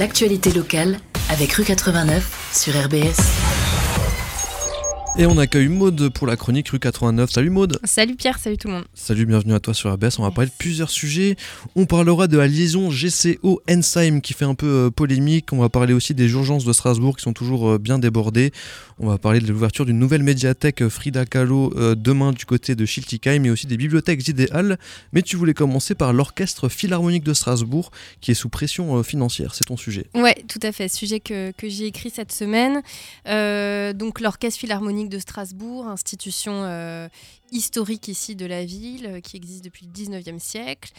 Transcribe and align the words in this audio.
l'actualité 0.00 0.50
locale 0.50 0.96
avec 1.28 1.52
Rue 1.52 1.64
89 1.64 2.54
sur 2.54 2.72
RBS. 2.72 3.59
Et 5.18 5.26
on 5.26 5.36
accueille 5.38 5.68
Maude 5.68 6.08
pour 6.10 6.26
la 6.26 6.36
chronique 6.36 6.68
rue 6.68 6.78
89. 6.78 7.30
Salut 7.30 7.50
Maude 7.50 7.80
Salut 7.82 8.14
Pierre, 8.14 8.38
salut 8.38 8.56
tout 8.56 8.68
le 8.68 8.74
monde 8.74 8.84
Salut, 8.94 9.26
bienvenue 9.26 9.54
à 9.54 9.60
toi 9.60 9.74
sur 9.74 9.90
ABS. 9.90 10.18
On 10.18 10.22
va 10.22 10.30
parler 10.30 10.48
de 10.48 10.54
plusieurs 10.56 10.88
sujets. 10.88 11.36
On 11.74 11.84
parlera 11.84 12.28
de 12.28 12.38
la 12.38 12.46
liaison 12.46 12.90
GCO-Ensheim 12.90 14.20
qui 14.20 14.34
fait 14.34 14.44
un 14.44 14.54
peu 14.54 14.86
euh, 14.86 14.90
polémique. 14.90 15.52
On 15.52 15.58
va 15.58 15.68
parler 15.68 15.94
aussi 15.94 16.14
des 16.14 16.30
urgences 16.30 16.64
de 16.64 16.72
Strasbourg 16.72 17.16
qui 17.16 17.24
sont 17.24 17.32
toujours 17.32 17.70
euh, 17.70 17.78
bien 17.78 17.98
débordées. 17.98 18.52
On 19.00 19.08
va 19.08 19.18
parler 19.18 19.40
de 19.40 19.48
l'ouverture 19.48 19.84
d'une 19.84 19.98
nouvelle 19.98 20.22
médiathèque 20.22 20.82
euh, 20.82 20.88
Frida 20.88 21.26
Kahlo 21.26 21.74
demain 21.96 22.32
du 22.32 22.44
côté 22.44 22.74
de 22.74 22.86
Schiltigheim 22.86 23.40
mais 23.40 23.50
aussi 23.50 23.66
des 23.66 23.76
bibliothèques 23.76 24.26
idéales. 24.28 24.78
Mais 25.12 25.22
tu 25.22 25.36
voulais 25.36 25.54
commencer 25.54 25.96
par 25.96 26.12
l'Orchestre 26.12 26.68
Philharmonique 26.68 27.24
de 27.24 27.34
Strasbourg 27.34 27.90
qui 28.20 28.30
est 28.30 28.34
sous 28.34 28.48
pression 28.48 29.02
financière. 29.02 29.54
C'est 29.54 29.64
ton 29.64 29.76
sujet. 29.76 30.06
Ouais, 30.14 30.36
tout 30.48 30.60
à 30.62 30.70
fait. 30.70 30.88
Sujet 30.88 31.18
que, 31.18 31.50
que 31.52 31.68
j'ai 31.68 31.86
écrit 31.86 32.10
cette 32.10 32.32
semaine. 32.32 32.82
donc 33.94 34.20
l'Orchestre 34.20 34.60
Philharmonique 34.60 34.99
de 35.08 35.18
Strasbourg, 35.18 35.86
institution 35.86 36.52
euh, 36.64 37.08
historique 37.50 38.08
ici 38.08 38.36
de 38.36 38.46
la 38.46 38.64
ville, 38.64 39.06
euh, 39.06 39.20
qui 39.20 39.36
existe 39.36 39.64
depuis 39.64 39.86
le 39.86 39.92
19e 39.92 40.38
siècle. 40.38 40.92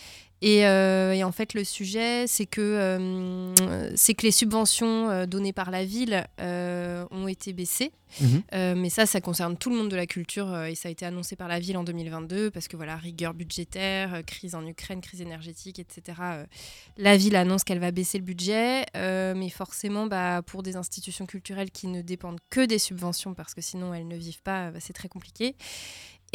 Euh, 0.44 1.12
et, 1.12 1.23
en 1.23 1.31
fait, 1.31 1.54
le 1.54 1.63
sujet, 1.63 2.26
c'est 2.27 2.45
que, 2.45 3.54
c'est 3.95 4.13
que 4.13 4.23
les 4.23 4.32
subventions 4.32 5.26
données 5.26 5.54
par 5.54 5.72
la 5.72 5.86
ville 5.86 6.26
ont 6.40 7.27
été 7.27 7.54
baissées. 7.54 7.91
Mhm. 8.20 8.76
mais 8.76 8.90
ça, 8.90 9.05
ça 9.05 9.22
concerne 9.22 9.55
tout 9.55 9.70
le 9.70 9.77
monde 9.77 9.88
de 9.88 9.96
la 9.96 10.05
culture 10.05 10.66
et 10.66 10.76
ça 10.76 10.90
a 10.90 10.91
été 10.91 11.05
annoncé 11.05 11.38
par 11.38 11.48
la 11.48 11.62
ville 11.62 11.77
en 11.77 11.85
2022 11.85 12.52
parce 12.52 12.68
que 12.68 12.76
voilà, 12.76 12.98
rigueur 12.98 13.34
budgétaire, 13.34 14.22
crise 14.27 14.54
en 14.54 14.68
Ukraine, 14.68 14.99
crise 14.99 15.22
énergétique, 15.22 15.80
etc. 15.80 16.18
la 16.98 17.16
ville 17.16 17.38
annonce 17.38 17.63
qu'elle 17.63 17.80
va 17.80 17.91
baisser 17.91 18.18
le 18.18 18.26
budget, 18.26 18.85
mais 18.94 19.49
forcément, 19.49 20.08
bah, 20.08 20.41
pour 20.46 20.62
des 20.62 20.76
institutions 20.76 21.26
culturelles 21.26 21.71
qui 21.71 21.88
ne 21.88 22.02
dépendent 22.02 22.40
que 22.49 22.66
des 22.66 22.79
subventions 22.79 23.34
parce 23.34 23.54
que 23.54 23.62
sinon 23.62 23.94
elles 23.94 24.07
ne 24.07 24.18
vivent 24.18 24.41
pas, 24.44 24.71
bah, 24.71 24.79
c'est 24.82 24.94
très 24.94 25.07
compliqué. 25.07 25.55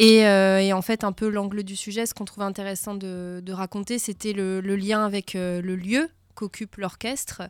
Euh, 0.01 0.59
et, 0.59 0.73
en 0.73 0.81
fait, 0.81 1.03
un 1.03 1.11
peu 1.11 1.29
l'angle 1.29 1.63
du 1.63 1.75
sujet, 1.75 2.05
ce 2.05 2.13
qu'on 2.13 2.25
trouvait 2.25 2.45
intéressant 2.45 2.95
de, 2.95 3.51
raconter, 3.51 3.99
c'était 3.99 4.33
le, 4.33 4.61
lien 4.61 5.05
avec 5.05 5.35
euh, 5.35 5.61
le 5.61 5.75
lieu 5.75 6.09
qu'occupe 6.35 6.75
l'orchestre. 6.77 7.43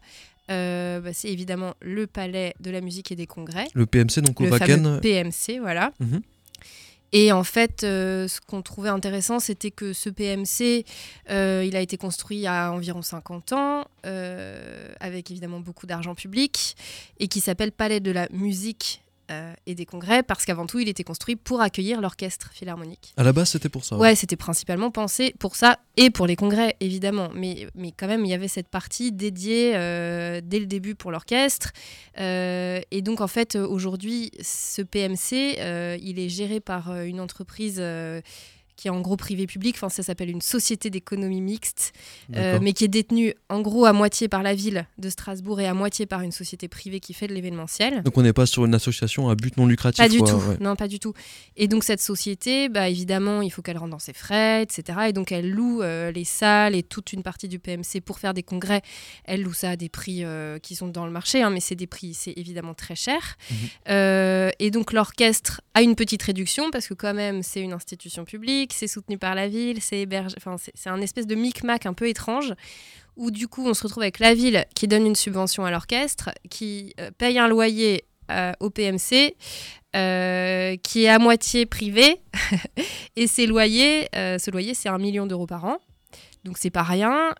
Euh, 0.49 1.01
bah, 1.01 1.11
c'est 1.11 1.29
évidemment 1.29 1.73
le 1.81 2.07
Palais 2.07 2.55
de 2.61 2.71
la 2.71 2.79
musique 2.79 3.11
et 3.11 3.15
des 3.15 3.27
congrès. 3.27 3.67
Le 3.73 3.85
PMC, 3.85 4.21
donc 4.21 4.39
au 4.39 4.45
le 4.45 4.57
fameux 4.57 5.01
PMC, 5.01 5.59
voilà. 5.59 5.91
Mhm. 5.99 6.21
Et 7.13 7.31
en 7.31 7.45
fait, 7.45 7.81
ce 7.81 8.41
qu'on 8.41 8.61
trouvait 8.61 8.89
intéressant, 8.89 9.39
c'était 9.39 9.71
que 9.71 9.93
ce 9.93 10.09
PMC, 10.09 10.85
il 11.29 11.75
a 11.75 11.79
été 11.79 11.95
construit 11.95 12.37
il 12.37 12.41
y 12.41 12.47
a 12.47 12.71
environ 12.73 13.01
50 13.01 13.53
ans, 13.53 13.85
avec 14.03 15.31
évidemment 15.31 15.61
beaucoup 15.61 15.85
d'argent 15.85 16.15
public, 16.15 16.75
et 17.21 17.29
qui 17.29 17.39
s'appelle 17.39 17.71
Palais 17.71 18.01
de 18.01 18.11
la 18.11 18.27
musique 18.33 19.01
euh, 19.31 19.53
et 19.65 19.75
des 19.75 19.85
congrès, 19.85 20.23
parce 20.23 20.45
qu'avant 20.45 20.65
tout, 20.65 20.79
il 20.79 20.87
était 20.87 21.03
construit 21.03 21.35
pour 21.35 21.61
accueillir 21.61 22.01
l'orchestre 22.01 22.49
philharmonique. 22.53 23.13
À 23.17 23.23
la 23.23 23.33
base, 23.33 23.49
c'était 23.49 23.69
pour 23.69 23.83
ça 23.83 23.97
Ouais, 23.97 24.15
c'était 24.15 24.35
principalement 24.35 24.91
pensé 24.91 25.35
pour 25.39 25.55
ça, 25.55 25.79
et 25.97 26.09
pour 26.09 26.27
les 26.27 26.35
congrès, 26.35 26.75
évidemment. 26.79 27.29
Mais, 27.33 27.67
mais 27.75 27.91
quand 27.91 28.07
même, 28.07 28.25
il 28.25 28.29
y 28.29 28.33
avait 28.33 28.47
cette 28.47 28.69
partie 28.69 29.11
dédiée 29.11 29.73
euh, 29.75 30.41
dès 30.43 30.59
le 30.59 30.65
début 30.65 30.95
pour 30.95 31.11
l'orchestre. 31.11 31.71
Euh, 32.19 32.79
et 32.91 33.01
donc, 33.01 33.21
en 33.21 33.27
fait, 33.27 33.55
aujourd'hui, 33.55 34.31
ce 34.41 34.81
PMC, 34.81 35.99
il 36.01 36.19
est 36.19 36.29
géré 36.29 36.59
par 36.59 36.95
une 37.01 37.19
entreprise 37.19 37.81
qui 38.77 38.87
est 38.87 38.91
en 38.91 39.01
gros 39.01 39.17
privé-public. 39.17 39.75
Enfin, 39.75 39.89
ça 39.89 40.03
s'appelle 40.03 40.29
une 40.29 40.41
société 40.41 40.89
d'économie 40.89 41.41
mixte, 41.41 41.93
euh, 42.35 42.59
mais 42.61 42.73
qui 42.73 42.85
est 42.85 42.87
détenue 42.87 43.33
en 43.49 43.61
gros 43.61 43.85
à 43.85 43.91
moitié 43.91 44.27
par 44.27 44.43
la 44.43 44.53
ville 44.53 44.85
de 44.99 45.09
Strasbourg 45.09 45.59
et 45.59 45.65
à 45.65 45.73
moitié 45.73 46.05
par 46.05 46.21
une 46.21 46.31
société 46.31 46.67
privée 46.67 46.99
qui 46.99 47.13
fait 47.13 47.27
de 47.27 47.33
l'événementiel. 47.33 48.03
Donc 48.03 48.17
on 48.17 48.21
n'est 48.21 48.33
pas 48.33 48.45
sur 48.45 48.65
une 48.65 48.75
association 48.75 49.29
à 49.29 49.35
but 49.35 49.57
non 49.57 49.65
lucratif. 49.65 49.97
Pas 49.97 50.09
du 50.09 50.19
tout. 50.19 50.41
Non, 50.61 50.75
pas 50.75 50.87
du 50.87 50.99
tout. 50.99 51.13
Et 51.57 51.67
donc 51.67 51.83
cette 51.83 52.01
société, 52.01 52.69
bah, 52.69 52.87
évidemment, 52.87 53.41
il 53.41 53.49
faut 53.49 53.63
qu'elle 53.63 53.79
rende 53.79 53.89
dans 53.89 53.99
ses 53.99 54.13
frais, 54.13 54.61
etc. 54.61 54.99
Et 55.09 55.13
donc 55.13 55.31
elle 55.31 55.49
loue 55.49 55.81
euh, 55.81 56.11
les 56.11 56.23
salles 56.23 56.75
et 56.75 56.83
toute 56.83 57.13
une 57.13 57.23
partie 57.23 57.47
du 57.47 57.57
PMC 57.57 58.01
pour 58.05 58.19
faire 58.19 58.35
des 58.35 58.43
congrès. 58.43 58.83
Elle 59.25 59.41
loue 59.41 59.53
ça 59.53 59.71
à 59.71 59.75
des 59.75 59.89
prix 59.89 60.23
euh, 60.23 60.59
qui 60.59 60.75
sont 60.75 60.87
dans 60.87 61.07
le 61.07 61.11
marché, 61.11 61.41
hein, 61.41 61.49
mais 61.49 61.61
c'est 61.61 61.75
des 61.75 61.87
prix, 61.87 62.13
c'est 62.13 62.33
évidemment 62.37 62.75
très 62.75 62.95
cher. 62.95 63.37
Mhm. 63.49 64.51
et 64.59 64.71
donc 64.71 64.93
l'orchestre 64.93 65.61
a 65.73 65.81
une 65.81 65.95
petite 65.95 66.21
réduction 66.21 66.69
parce 66.71 66.87
que 66.87 66.93
quand 66.93 67.13
même 67.13 67.41
c'est 67.41 67.61
une 67.61 67.73
institution 67.73 68.25
publique 68.25 68.66
c'est 68.73 68.87
soutenu 68.87 69.17
par 69.17 69.35
la 69.35 69.47
ville, 69.47 69.81
c'est 69.81 69.99
hébergé. 69.99 70.35
Enfin, 70.37 70.55
c'est 70.57 70.89
un 70.89 71.01
espèce 71.01 71.27
de 71.27 71.35
micmac 71.35 71.85
un 71.85 71.93
peu 71.93 72.07
étrange 72.07 72.53
où 73.17 73.31
du 73.31 73.47
coup 73.47 73.67
on 73.67 73.73
se 73.73 73.83
retrouve 73.83 74.03
avec 74.03 74.19
la 74.19 74.33
ville 74.33 74.65
qui 74.75 74.87
donne 74.87 75.05
une 75.05 75.15
subvention 75.15 75.65
à 75.65 75.71
l'orchestre, 75.71 76.29
qui 76.49 76.93
euh, 76.99 77.11
paye 77.17 77.39
un 77.39 77.47
loyer 77.47 78.05
euh, 78.31 78.53
au 78.59 78.69
PMC, 78.69 79.35
euh, 79.95 80.75
qui 80.77 81.05
est 81.05 81.09
à 81.09 81.19
moitié 81.19 81.65
privé, 81.65 82.21
et 83.15 83.27
loyers, 83.47 84.07
ce 84.13 84.51
loyer 84.51 84.73
c'est 84.73 84.89
un 84.89 84.99
million 84.99 85.25
d'euros 85.25 85.47
par 85.47 85.65
an. 85.65 85.77
Donc 86.43 86.57
c'est 86.57 86.69
pas 86.69 86.83
rien 86.83 87.33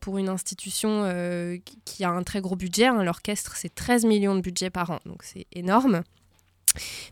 pour 0.00 0.18
une 0.18 0.28
institution 0.28 1.04
qui 1.84 2.02
a 2.02 2.10
un 2.10 2.22
très 2.22 2.40
gros 2.40 2.56
budget. 2.56 2.86
Hein, 2.86 3.04
l'orchestre 3.04 3.54
c'est 3.56 3.72
13 3.72 4.04
millions 4.04 4.34
de 4.34 4.40
budget 4.40 4.70
par 4.70 4.90
an, 4.90 4.98
donc 5.04 5.22
c'est 5.22 5.46
énorme. 5.52 6.02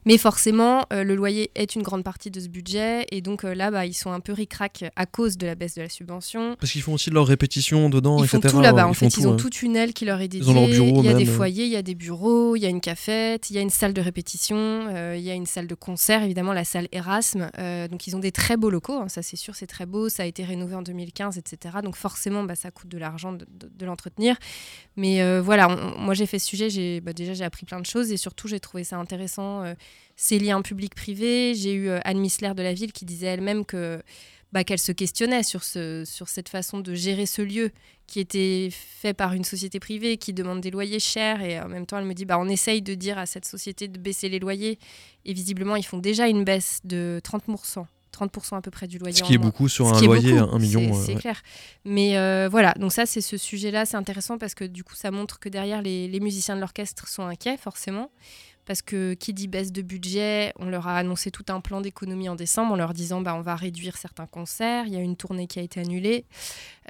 Mais 0.05 0.19
forcément, 0.19 0.84
euh, 0.93 1.05
le 1.05 1.15
loyer 1.15 1.50
est 1.55 1.75
une 1.75 1.83
grande 1.83 2.05
partie 2.05 2.31
de 2.31 2.41
ce 2.41 2.49
budget. 2.49 3.06
Et 3.11 3.21
donc 3.21 3.44
euh, 3.44 3.55
là, 3.55 3.71
bah, 3.71 3.87
ils 3.87 3.94
sont 3.94 4.12
un 4.12 4.21
peu 4.21 4.33
ric-rac 4.33 4.84
à 4.97 5.06
cause 5.06 5.37
de 5.37 5.47
la 5.47 5.55
baisse 5.55 5.75
de 5.75 5.83
la 5.83 5.89
subvention. 5.89 6.56
Parce 6.59 6.72
qu'ils 6.72 6.83
font 6.83 6.94
aussi 6.94 7.11
de 7.11 7.15
leurs 7.15 7.27
répétitions 7.27 7.89
dedans, 7.89 8.19
ils 8.19 8.25
etc. 8.25 8.41
Font 8.43 8.49
tout 8.49 8.61
là-bas. 8.61 8.87
En 8.87 8.93
fait, 8.93 9.16
ils 9.16 9.27
ont 9.27 9.37
toute 9.37 9.62
une 9.62 9.77
aile 9.77 9.93
qui 9.93 10.05
leur 10.05 10.21
est 10.21 10.28
dédiée. 10.28 10.53
il 10.53 11.05
y 11.05 11.09
a 11.09 11.15
des 11.15 11.25
foyers, 11.25 11.65
il 11.65 11.72
y 11.72 11.77
a 11.77 11.83
des 11.83 11.95
bureaux, 11.95 12.56
il 12.56 12.61
y 12.61 12.66
a 12.66 12.69
une 12.69 12.81
cafette, 12.81 13.50
il 13.50 13.56
y 13.56 13.59
a 13.59 13.62
une 13.62 13.71
salle 13.71 13.93
de 13.93 14.00
répétition, 14.00 14.56
euh, 14.56 15.15
il 15.16 15.25
y 15.25 15.31
a 15.31 15.34
une 15.34 15.47
salle 15.47 15.66
de 15.66 15.75
concert, 15.75 16.22
évidemment, 16.22 16.53
la 16.53 16.65
salle 16.65 16.89
Erasme. 16.93 17.50
donc 17.91 18.06
ils 18.06 18.16
ont 18.16 18.21
des 18.21 18.33
très 18.33 18.56
beaux 18.56 18.71
locaux, 18.71 19.00
hein, 19.00 19.09
ça 19.09 19.22
c'est 19.22 19.37
sûr, 19.37 19.55
c'est 19.55 19.66
très 19.66 19.87
beau. 19.87 20.09
Ça 20.09 20.22
a 20.22 20.27
été 20.27 20.45
rénové 20.45 20.75
en 20.75 20.83
2015, 20.83 21.39
etc. 21.39 21.77
Donc 21.83 21.97
forcément, 21.97 22.45
bah, 22.45 22.55
ça 22.55 22.71
coûte 22.71 22.89
de 22.89 22.99
l'argent 22.99 23.33
de, 23.33 23.87
l'entretenir. 23.87 24.37
Mais 24.97 25.41
voilà, 25.41 25.69
moi 25.69 26.15
j'ai 26.15 26.27
fait 26.27 26.39
ce 26.39 26.47
sujet, 26.47 27.00
bah, 27.00 27.12
déjà 27.12 27.34
j'ai 27.34 27.45
appris 27.45 27.66
plein 27.66 27.81
de 27.81 27.87
choses 27.87 28.11
et 28.12 28.16
surtout 28.16 28.49
j'ai 28.49 28.61
trouvé 28.61 28.84
ça 28.84 28.97
intéressant 28.97 29.46
euh, 29.47 29.75
ces 30.17 30.39
liens 30.39 30.62
public-privé. 30.62 31.55
J'ai 31.55 31.75
eu 31.75 31.89
euh, 31.89 32.01
Anne 32.05 32.19
Missler 32.19 32.53
de 32.55 32.62
la 32.62 32.73
ville 32.73 32.93
qui 32.93 33.05
disait 33.05 33.27
elle-même 33.27 33.65
que 33.65 34.03
bah, 34.53 34.65
qu'elle 34.65 34.79
se 34.79 34.93
questionnait 34.93 35.43
sur, 35.43 35.65
ce, 35.65 36.05
sur 36.05 36.29
cette 36.29 36.49
façon 36.49 36.81
de 36.81 36.95
gérer 36.95 37.27
ce 37.27 37.43
lieu 37.43 37.71
qui 38.07 38.21
était 38.21 38.69
fait 38.71 39.12
par 39.12 39.33
une 39.33 39.45
société 39.45 39.81
privée 39.81 40.17
qui 40.17 40.33
demande 40.33 40.61
des 40.61 40.71
loyers 40.71 41.01
chers 41.01 41.43
et 41.43 41.61
en 41.61 41.69
même 41.69 41.84
temps 41.84 41.99
elle 41.99 42.05
me 42.05 42.15
dit 42.15 42.25
bah 42.25 42.39
on 42.39 42.49
essaye 42.49 42.81
de 42.81 42.95
dire 42.95 43.19
à 43.19 43.27
cette 43.27 43.45
société 43.45 43.89
de 43.89 43.99
baisser 43.99 44.29
les 44.29 44.39
loyers 44.39 44.79
et 45.25 45.33
visiblement 45.33 45.75
ils 45.75 45.84
font 45.84 45.99
déjà 45.99 46.28
une 46.28 46.45
baisse 46.45 46.81
de 46.84 47.21
30%. 47.25 47.87
30% 48.17 48.57
à 48.57 48.63
peu 48.63 48.71
près 48.71 48.87
du 48.87 48.99
loyer. 48.99 49.15
Ce 49.15 49.23
qui 49.23 49.34
est 49.34 49.39
beaucoup 49.39 49.69
sur 49.69 49.93
un 49.93 50.01
loyer, 50.01 50.39
un 50.39 50.59
million. 50.59 50.95
C'est 50.95 51.17
clair. 51.17 51.43
Mais 51.84 52.13
voilà, 52.49 52.73
donc 52.78 52.93
ça, 52.93 53.05
c'est 53.05 53.21
ce 53.21 53.37
sujet-là, 53.37 53.84
c'est 53.84 53.99
intéressant 53.99 54.39
parce 54.39 54.55
que 54.55 54.65
du 54.65 54.84
coup, 54.84 54.95
ça 54.95 55.11
montre 55.11 55.39
que 55.39 55.51
derrière, 55.51 55.83
les, 55.83 56.09
les 56.09 56.21
musiciens 56.21 56.55
de 56.55 56.61
l'orchestre 56.61 57.09
sont 57.09 57.25
inquiets, 57.25 57.59
forcément 57.59 58.11
parce 58.66 58.82
que 58.82 59.15
qui 59.15 59.32
dit 59.32 59.49
baisse 59.49 59.72
de 59.72 59.82
budget, 59.82 60.53
on 60.59 60.66
leur 60.66 60.88
a 60.88 60.97
annoncé 60.97 61.31
tout 61.31 61.44
un 61.49 61.60
plan 61.60 61.81
d'économie 61.81 62.28
en 62.28 62.34
décembre 62.34 62.72
en 62.72 62.77
leur 62.77 62.93
disant 62.93 63.21
bah, 63.21 63.34
on 63.34 63.41
va 63.41 63.56
réduire 63.56 63.97
certains 63.97 64.27
concerts, 64.27 64.84
il 64.87 64.93
y 64.93 64.97
a 64.97 65.00
une 65.00 65.16
tournée 65.16 65.47
qui 65.47 65.59
a 65.59 65.62
été 65.62 65.81
annulée, 65.81 66.25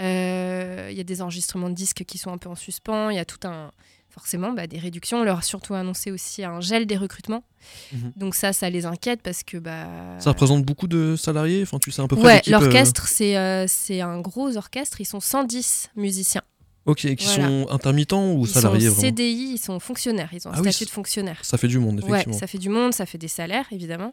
euh, 0.00 0.88
il 0.90 0.96
y 0.96 1.00
a 1.00 1.04
des 1.04 1.22
enregistrements 1.22 1.70
de 1.70 1.74
disques 1.74 2.04
qui 2.04 2.18
sont 2.18 2.32
un 2.32 2.38
peu 2.38 2.48
en 2.48 2.54
suspens, 2.54 3.10
il 3.10 3.16
y 3.16 3.20
a 3.20 3.24
tout 3.24 3.46
un 3.46 3.70
forcément 4.16 4.52
bah, 4.52 4.66
des 4.66 4.78
réductions. 4.78 5.18
On 5.18 5.24
leur 5.24 5.38
a 5.38 5.42
surtout 5.42 5.74
annoncé 5.74 6.10
aussi 6.10 6.42
un 6.42 6.60
gel 6.60 6.86
des 6.86 6.96
recrutements. 6.96 7.44
Mhm. 7.92 8.12
Donc 8.16 8.34
ça, 8.34 8.54
ça 8.54 8.70
les 8.70 8.86
inquiète 8.86 9.20
parce 9.22 9.42
que... 9.42 9.58
Bah... 9.58 9.86
Ça 10.18 10.30
représente 10.30 10.64
beaucoup 10.64 10.88
de 10.88 11.16
salariés? 11.16 11.62
Enfin, 11.62 11.78
tu 11.78 11.90
sais 11.90 12.00
un 12.00 12.08
peu 12.08 12.16
Ouais, 12.16 12.40
euh, 12.48 12.50
l'orchestre, 12.50 13.08
c'est 13.08 13.36
euh, 13.36 13.66
c'est 13.68 14.00
un 14.00 14.20
gros 14.20 14.56
orchestre. 14.56 15.00
Ils 15.02 15.06
sont 15.06 15.20
110 15.20 15.90
musiciens. 15.96 16.42
Ok, 16.86 17.14
qui 17.16 17.26
sont 17.26 17.66
intermittents 17.70 18.32
ou 18.32 18.46
salariés 18.46 18.86
Ils 18.86 18.92
sont 18.92 19.00
CDI, 19.00 19.50
ils 19.54 19.58
sont 19.58 19.80
fonctionnaires, 19.80 20.30
ils 20.32 20.46
ont 20.46 20.52
un 20.52 20.54
ah 20.56 20.70
statut 20.70 20.84
de 20.84 20.90
fonctionnaire. 20.90 21.38
Ça 21.42 21.58
fait 21.58 21.68
du 21.68 21.80
monde, 21.80 21.98
effectivement. 21.98 22.32
Ouais, 22.32 22.38
ça 22.38 22.46
fait 22.46 22.58
du 22.58 22.68
monde, 22.68 22.94
ça 22.94 23.06
fait 23.06 23.18
des 23.18 23.28
salaires, 23.28 23.66
évidemment. 23.72 24.12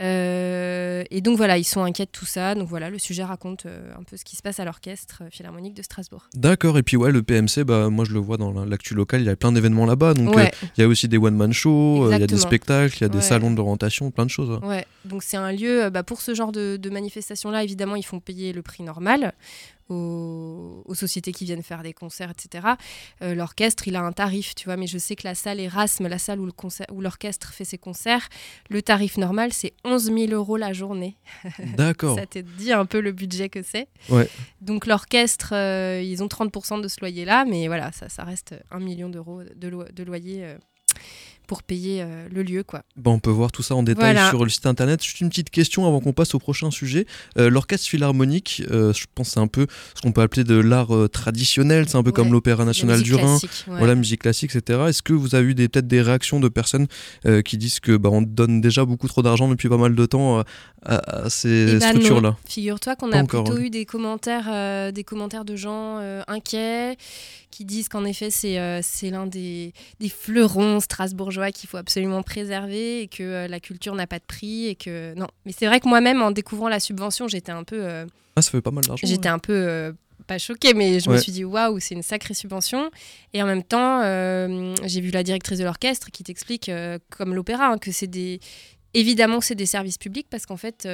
Euh, 0.00 1.04
et 1.10 1.20
donc 1.20 1.36
voilà, 1.36 1.58
ils 1.58 1.64
sont 1.64 1.82
inquiets 1.82 2.06
de 2.06 2.10
tout 2.10 2.24
ça. 2.24 2.54
Donc 2.54 2.68
voilà, 2.68 2.90
le 2.90 2.98
sujet 2.98 3.24
raconte 3.24 3.66
euh, 3.66 3.92
un 3.98 4.02
peu 4.02 4.16
ce 4.16 4.24
qui 4.24 4.36
se 4.36 4.42
passe 4.42 4.58
à 4.58 4.64
l'orchestre 4.64 5.22
philharmonique 5.30 5.74
de 5.74 5.82
Strasbourg. 5.82 6.28
D'accord, 6.34 6.78
et 6.78 6.82
puis 6.82 6.96
ouais, 6.96 7.12
le 7.12 7.22
PMC, 7.22 7.64
bah, 7.64 7.90
moi 7.90 8.04
je 8.04 8.12
le 8.12 8.20
vois 8.20 8.36
dans 8.36 8.64
l'actu 8.64 8.94
local, 8.94 9.20
il 9.20 9.26
y 9.26 9.30
a 9.30 9.36
plein 9.36 9.52
d'événements 9.52 9.86
là-bas. 9.86 10.14
Donc 10.14 10.36
euh, 10.36 10.46
il 10.76 10.80
y 10.80 10.84
a 10.84 10.88
aussi 10.88 11.08
des 11.08 11.18
one-man 11.18 11.52
shows, 11.52 12.10
il 12.10 12.18
y 12.18 12.22
a 12.22 12.26
des 12.26 12.38
spectacles, 12.38 12.96
il 12.98 13.02
y 13.02 13.04
a 13.04 13.08
des 13.08 13.20
salons 13.20 13.50
d'orientation, 13.50 14.10
plein 14.10 14.24
de 14.24 14.30
choses. 14.30 14.60
Ouais, 14.62 14.86
donc 15.04 15.22
c'est 15.22 15.36
un 15.36 15.52
lieu, 15.52 15.90
bah, 15.90 16.02
pour 16.02 16.20
ce 16.22 16.34
genre 16.34 16.52
de, 16.52 16.76
de 16.76 16.90
manifestation-là, 16.90 17.62
évidemment, 17.62 17.96
ils 17.96 18.04
font 18.04 18.20
payer 18.20 18.52
le 18.52 18.62
prix 18.62 18.82
normal 18.82 19.34
aux, 19.92 20.82
aux 20.84 20.94
sociétés 20.94 21.32
qui 21.32 21.44
viennent 21.44 21.62
faire 21.62 21.82
des 21.82 21.92
concerts, 21.92 22.30
etc. 22.30 22.66
Euh, 23.22 23.34
l'orchestre, 23.34 23.86
il 23.88 23.96
a 23.96 24.02
un 24.02 24.12
tarif, 24.12 24.54
tu 24.54 24.64
vois, 24.66 24.76
mais 24.76 24.86
je 24.86 24.98
sais 24.98 25.16
que 25.16 25.26
la 25.26 25.34
salle 25.34 25.60
Erasme, 25.60 26.08
la 26.08 26.18
salle 26.18 26.40
où 26.40 26.46
le 26.46 26.52
concert- 26.52 26.86
où 26.92 27.00
l'orchestre 27.00 27.52
fait 27.52 27.64
ses 27.64 27.78
concerts, 27.78 28.28
le 28.70 28.82
tarif 28.82 29.16
normal, 29.18 29.52
c'est 29.52 29.72
11 29.84 30.04
000 30.04 30.16
euros 30.32 30.56
la 30.56 30.72
journée. 30.72 31.16
D'accord. 31.76 32.18
Ça 32.18 32.26
te 32.26 32.38
dit 32.38 32.72
un 32.72 32.86
peu 32.86 33.00
le 33.00 33.12
budget 33.12 33.48
que 33.48 33.62
c'est. 33.62 33.88
Ouais. 34.08 34.28
Donc 34.60 34.86
l'orchestre, 34.86 35.54
euh, 35.54 36.02
ils 36.02 36.22
ont 36.22 36.26
30% 36.28 36.80
de 36.80 36.88
ce 36.88 37.00
loyer-là, 37.00 37.44
mais 37.44 37.66
voilà, 37.66 37.92
ça, 37.92 38.08
ça 38.08 38.24
reste 38.24 38.54
un 38.70 38.80
million 38.80 39.08
d'euros 39.08 39.42
de, 39.56 39.68
lo- 39.68 39.84
de 39.92 40.02
loyer 40.02 40.44
euh, 40.44 40.56
pour 41.52 41.62
payer 41.62 42.00
euh, 42.00 42.28
le 42.32 42.42
lieu, 42.42 42.62
quoi. 42.62 42.82
Bah, 42.96 43.10
on 43.10 43.18
peut 43.18 43.28
voir 43.30 43.52
tout 43.52 43.62
ça 43.62 43.74
en 43.74 43.82
détail 43.82 44.14
Voilà. 44.14 44.30
sur 44.30 44.42
le 44.42 44.48
site 44.48 44.64
internet. 44.64 45.02
Juste 45.02 45.20
une 45.20 45.28
petite 45.28 45.50
question 45.50 45.86
avant 45.86 46.00
qu'on 46.00 46.14
passe 46.14 46.34
au 46.34 46.38
prochain 46.38 46.70
sujet. 46.70 47.04
Euh, 47.36 47.50
L'orchestre 47.50 47.86
philharmonique, 47.88 48.62
euh, 48.70 48.94
je 48.94 49.04
pense 49.14 49.28
que 49.28 49.34
c'est 49.34 49.40
un 49.40 49.48
peu 49.48 49.66
ce 49.94 50.00
qu'on 50.00 50.12
peut 50.12 50.22
appeler 50.22 50.44
de 50.44 50.54
l'art 50.54 50.88
traditionnel. 51.12 51.86
C'est 51.90 51.96
un 51.98 52.02
peu 52.02 52.08
Ouais, 52.08 52.14
comme 52.14 52.32
l'Opéra 52.32 52.64
national 52.64 53.02
du 53.02 53.14
Rhin. 53.14 53.36
ouais. 53.36 53.48
Voilà, 53.78 53.94
musique 53.94 54.22
classique, 54.22 54.54
etc. 54.56 54.80
Est-ce 54.88 55.02
que 55.02 55.12
vous 55.12 55.34
avez 55.34 55.50
eu 55.50 55.54
peut-être 55.54 55.86
des 55.86 56.00
réactions 56.00 56.40
de 56.40 56.48
personnes 56.48 56.86
qui 57.44 57.58
disent 57.58 57.80
que 57.80 57.96
bah, 57.98 58.08
on 58.10 58.22
donne 58.22 58.60
déjà 58.62 58.86
beaucoup 58.86 59.08
trop 59.08 59.20
d'argent 59.22 59.46
depuis 59.48 59.68
pas 59.68 59.76
mal 59.76 59.94
de 59.94 60.06
temps 60.06 60.40
à, 60.40 61.24
à 61.24 61.28
ces 61.30 61.74
Eh 61.74 61.78
ben 61.78 61.88
structures-là? 61.90 62.36
Figure-toi 62.48 62.96
qu'on 62.96 63.12
a 63.12 63.22
encore, 63.22 63.44
plutôt 63.44 63.60
eu 63.60 63.68
des 63.68 63.84
commentaires, 63.84 64.92
des 64.92 65.04
commentaires 65.04 65.44
de 65.44 65.56
gens 65.56 65.98
inquiets 66.28 66.96
qui 67.50 67.66
disent 67.66 67.88
qu'en 67.90 68.04
effet 68.06 68.30
c'est 68.30 68.80
c'est 68.82 69.10
l'un 69.10 69.26
des, 69.26 69.74
des 70.00 70.08
fleurons 70.08 70.80
strasbourgeois 70.80 71.41
qu'il 71.50 71.68
faut 71.68 71.78
absolument 71.78 72.22
préserver 72.22 73.02
et 73.02 73.08
que 73.08 73.22
euh, 73.22 73.48
la 73.48 73.58
culture 73.58 73.94
n'a 73.94 74.06
pas 74.06 74.18
de 74.18 74.24
prix 74.24 74.66
et 74.66 74.74
que 74.74 75.14
non. 75.14 75.26
Mais 75.44 75.52
c'est 75.52 75.66
vrai 75.66 75.80
que 75.80 75.88
moi-même 75.88 76.22
en 76.22 76.30
découvrant 76.30 76.68
la 76.68 76.78
subvention 76.78 77.26
j'étais 77.26 77.52
un 77.52 77.64
peu 77.64 77.82
euh, 77.82 78.06
Ah, 78.36 78.42
ça 78.42 78.50
fait 78.50 78.60
pas 78.60 78.70
mal 78.70 78.84
d'argent. 78.84 79.06
j'étais 79.06 79.28
un 79.28 79.38
peu 79.38 79.52
euh, 79.52 79.92
pas 80.26 80.38
choquée 80.38 80.74
mais 80.74 81.00
je 81.00 81.10
me 81.10 81.16
suis 81.16 81.32
dit 81.32 81.44
waouh 81.44 81.80
c'est 81.80 81.94
une 81.94 82.02
sacrée 82.02 82.34
subvention 82.34 82.90
et 83.32 83.42
en 83.42 83.46
même 83.46 83.64
temps 83.64 84.02
j'ai 84.84 85.00
vu 85.00 85.10
la 85.10 85.24
directrice 85.24 85.58
de 85.58 85.64
l'orchestre 85.64 86.10
qui 86.12 86.22
t'explique 86.22 86.70
comme 87.10 87.34
l'opéra 87.34 87.66
hein, 87.66 87.78
que 87.78 87.90
c'est 87.90 88.06
des 88.06 88.38
évidemment 88.94 89.40
c'est 89.40 89.56
des 89.56 89.66
services 89.66 89.98
publics 89.98 90.28
parce 90.30 90.46
qu'en 90.46 90.56
fait 90.56 90.86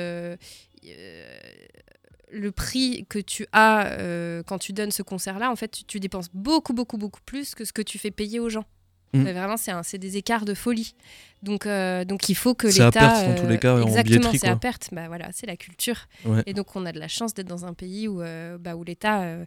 le 2.30 2.52
prix 2.52 3.06
que 3.08 3.18
tu 3.18 3.46
as 3.52 3.86
euh, 3.86 4.42
quand 4.42 4.58
tu 4.58 4.72
donnes 4.72 4.90
ce 4.90 5.02
concert-là, 5.02 5.50
en 5.50 5.56
fait, 5.56 5.68
tu, 5.68 5.84
tu 5.84 6.00
dépenses 6.00 6.28
beaucoup, 6.32 6.72
beaucoup, 6.72 6.98
beaucoup 6.98 7.20
plus 7.24 7.54
que 7.54 7.64
ce 7.64 7.72
que 7.72 7.82
tu 7.82 7.98
fais 7.98 8.10
payer 8.10 8.40
aux 8.40 8.48
gens. 8.48 8.64
Mm. 9.12 9.26
Euh, 9.26 9.32
Vraiment, 9.32 9.56
c'est 9.82 9.98
des 9.98 10.16
écarts 10.16 10.44
de 10.44 10.54
folie. 10.54 10.94
Donc, 11.42 11.66
euh, 11.66 12.04
donc 12.04 12.28
il 12.28 12.34
faut 12.34 12.54
que 12.54 12.70
C'est 12.70 12.82
à 12.82 12.86
l'État. 12.86 13.00
perte, 13.00 13.28
dans 13.28 13.42
tous 13.42 13.48
les 13.48 13.58
cas, 13.58 13.74
en 13.74 13.86
exactement, 13.86 14.32
c'est 14.32 14.48
à 14.48 14.56
perte. 14.56 14.88
Bah 14.92 15.06
voilà, 15.08 15.28
c'est 15.32 15.46
la 15.46 15.56
culture. 15.56 16.08
Ouais. 16.24 16.42
Et 16.46 16.54
donc, 16.54 16.74
on 16.74 16.84
a 16.84 16.92
de 16.92 16.98
la 16.98 17.08
chance 17.08 17.32
d'être 17.34 17.46
dans 17.46 17.64
un 17.64 17.74
pays 17.74 18.08
où, 18.08 18.20
euh, 18.20 18.58
bah, 18.58 18.74
où 18.74 18.82
l'État, 18.84 19.22
euh, 19.22 19.44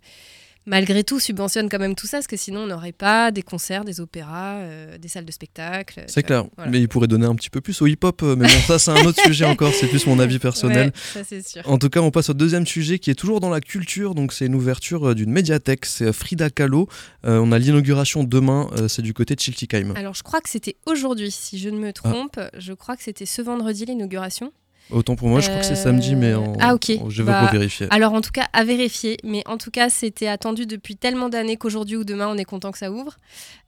malgré 0.66 1.04
tout, 1.04 1.20
subventionne 1.20 1.70
quand 1.70 1.80
même 1.80 1.96
tout 1.96 2.08
ça, 2.08 2.18
parce 2.18 2.28
que 2.28 2.38
sinon, 2.38 2.62
on 2.62 2.68
n'aurait 2.68 2.92
pas 2.92 3.32
des 3.32 3.42
concerts, 3.42 3.86
des 3.86 4.00
opéras, 4.00 4.56
euh, 4.58 4.98
des 4.98 5.08
salles 5.08 5.26
de 5.26 5.32
spectacle. 5.32 6.04
C'est 6.08 6.24
clair, 6.24 6.46
voilà. 6.56 6.72
mais 6.72 6.80
il 6.80 6.88
pourrait 6.88 7.08
donner 7.08 7.26
un 7.26 7.36
petit 7.36 7.50
peu 7.50 7.62
plus 7.62 7.82
au 7.82 7.88
hip-hop, 7.88 8.22
euh, 8.24 8.36
mais 8.36 8.48
bon, 8.48 8.60
ça 8.68 8.80
c'est 8.80 8.92
un 8.92 9.06
autre 9.06 9.22
sujet 9.24 9.46
encore, 9.46 9.74
c'est 9.74 9.88
plus 9.88 10.06
mon 10.08 10.20
avis 10.20 10.40
personnel. 10.40 10.88
Ouais, 10.88 10.92
ça, 11.14 11.24
c'est 11.24 11.48
sûr. 11.48 11.62
En 11.66 11.78
tout 11.78 11.90
cas, 11.90 12.02
on 12.02 12.12
passe 12.12 12.30
au 12.30 12.34
deuxième 12.34 12.66
sujet 12.66 13.00
qui 13.00 13.10
est 13.10 13.16
toujours 13.16 13.40
dans 13.40 13.50
la 13.50 13.62
culture. 13.62 14.16
Donc, 14.16 14.34
c'est 14.34 14.46
une 14.46 14.56
ouverture 14.56 15.10
euh, 15.10 15.16
d'une 15.16 15.32
médiathèque. 15.32 15.86
C'est 15.86 16.12
Frida 16.14 16.50
Kahlo. 16.50 16.88
Euh, 17.26 17.40
on 17.40 17.52
a 17.52 17.60
l'inauguration 17.60 18.24
demain. 18.24 18.70
euh, 18.78 18.88
c'est 18.88 19.02
du 19.02 19.14
côté 19.14 19.36
de 19.36 19.40
Schiltigheim. 19.40 19.94
Alors, 19.96 20.14
je 20.14 20.24
crois 20.24 20.42
que 20.42 20.50
c'était 20.50 20.76
aujourd'hui, 20.86 21.32
si 21.32 21.60
je 21.60 21.70
ne 21.70 21.78
me 21.80 21.94
trompe. 21.94 22.40
Je 22.58 22.74
crois 22.74 22.96
que 22.96 23.04
c'était 23.04 23.26
ce 23.26 23.42
vendredi 23.42 23.86
l'inauguration. 23.86 24.52
Autant 24.90 25.16
pour 25.16 25.30
moi, 25.30 25.40
je 25.40 25.48
crois 25.48 25.60
que 25.62 25.66
c'est 25.66 25.72
Euh, 25.74 25.84
samedi, 25.84 26.16
mais 26.16 26.34
en- 26.34 26.54
ah, 26.60 26.74
ok. 26.74 26.92
je 27.08 27.24
vais 27.24 27.32
Bah, 27.32 27.48
revérifier. 27.48 27.88
Alors, 27.92 28.12
en 28.14 28.20
tout 28.22 28.32
cas, 28.32 28.48
à 28.52 28.64
vérifier. 28.66 29.18
Mais 29.24 29.42
en 29.48 29.58
tout 29.58 29.72
cas, 29.72 29.90
c'était 29.90 30.28
attendu 30.28 30.66
depuis 30.66 30.98
tellement 30.98 31.30
d'années 31.30 31.56
qu'aujourd'hui 31.56 31.96
ou 31.96 32.04
demain, 32.04 32.28
on 32.28 32.38
est 32.38 32.44
content 32.46 32.72
que 32.72 32.78
ça 32.78 32.92
ouvre. 32.92 33.16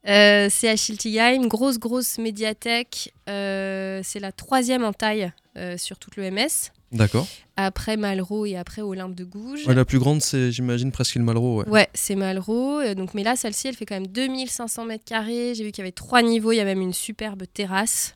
Euh, 0.07 0.48
c'est 0.51 0.68
à 0.69 0.75
Schiltigheim, 0.75 1.48
grosse, 1.48 1.80
grosse 1.80 2.18
médiathèque. 2.18 3.13
Euh, 3.30 4.01
c'est 4.04 4.19
la 4.19 4.31
troisième 4.33 4.83
en 4.83 4.92
taille 4.92 5.31
euh, 5.57 5.77
sur 5.77 5.98
toute 5.98 6.18
le 6.18 6.24
MS. 6.30 6.71
D'accord. 6.94 7.28
Après 7.56 7.98
Malraux 7.98 8.45
et 8.48 8.56
après 8.56 8.81
Olympe 8.81 9.13
de 9.16 9.24
Gouges. 9.24 9.68
Ouais, 9.68 9.75
la 9.75 9.86
plus 9.86 10.00
grande, 10.00 10.22
c'est, 10.22 10.51
j'imagine, 10.51 10.92
presque 10.92 11.16
le 11.16 11.24
Malraux. 11.24 11.62
Ouais. 11.62 11.69
Ouais, 11.69 11.88
c'est 11.94 12.16
Malraux. 12.16 12.80
Euh, 12.80 12.95
Donc, 12.95 13.13
mais 13.13 13.24
là, 13.24 13.36
celle-ci, 13.36 13.68
elle 13.68 13.75
fait 13.75 13.86
quand 13.86 13.95
même 13.95 14.07
2500 14.07 14.86
mètres 14.86 15.06
carrés. 15.06 15.54
J'ai 15.56 15.63
vu 15.63 15.72
qu'il 15.72 15.84
y 15.84 15.86
avait 15.86 15.92
trois 15.92 16.22
niveaux. 16.24 16.51
Il 16.51 16.57
y 16.57 16.62
a 16.62 16.66
même 16.66 16.81
une 16.81 16.94
superbe 16.94 17.44
terrasse. 17.54 18.16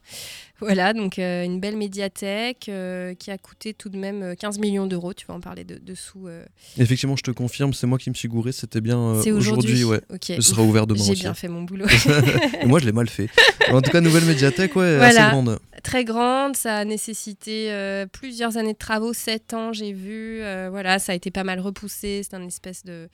Voilà, 0.60 0.94
donc 0.94 1.20
euh, 1.20 1.44
une 1.44 1.60
belle 1.60 1.78
médiathèque 1.78 2.66
euh, 2.68 3.14
qui 3.14 3.30
a 3.30 3.38
coûté 3.38 3.76
tout 3.76 3.90
de 3.90 3.98
même 3.98 4.24
euh, 4.24 4.34
15 4.34 4.58
millions 4.58 4.88
d'euros. 4.88 5.14
Tu 5.14 5.28
vas 5.28 5.36
en 5.36 5.40
parler 5.40 5.64
de, 5.64 5.78
dessous. 5.78 6.28
euh. 6.28 6.44
Effectivement, 6.80 7.16
je 7.16 7.22
te 7.22 7.30
confirme, 7.30 7.74
c'est 7.74 7.86
moi 7.86 8.00
qui 8.00 8.10
me 8.10 8.16
suis 8.16 8.28
gouré. 8.28 8.52
C'était 8.52 8.82
bien 8.82 9.22
c'est 9.22 9.32
aujourd'hui. 9.32 9.84
ouais. 9.84 10.02
Ok. 10.12 10.26
Ce 10.36 10.42
sera 10.42 10.64
ouvert 10.64 10.88
demain 10.88 11.04
J'ai 11.04 11.14
bien 11.14 11.36
fait 11.36 11.48
mon 11.48 11.62
boulot. 11.62 11.86
Moi, 12.66 12.80
je 12.80 12.86
l'ai 12.86 12.92
mal 12.92 13.08
fait. 13.08 13.30
en 13.72 13.84
tout 13.84 13.92
cas, 13.92 14.02
nouvelle 14.02 14.26
médiathèque, 14.26 14.76
ouais, 14.76 14.98
Voilà. 14.98 15.26
assez 15.28 15.32
grande. 15.32 15.60
Très 15.84 16.06
grande, 16.06 16.56
ça 16.56 16.78
a 16.78 16.86
nécessité 16.86 17.72
euh, 17.72 18.06
plusieurs 18.08 18.58
années 18.58 18.74
de 18.74 18.78
travaux, 18.78 19.14
7 19.14 19.54
ans, 19.54 19.74
j'ai 19.74 19.94
vu. 19.94 20.42
Euh, 20.42 20.70
voilà, 20.72 20.98
ça 20.98 21.12
a 21.12 21.16
été 21.16 21.30
pas 21.30 21.44
mal 21.44 21.60
repoussé. 21.60 22.22
C'est 22.24 22.36
un 22.36 22.46
espèce 22.46 22.84
de, 22.84 23.10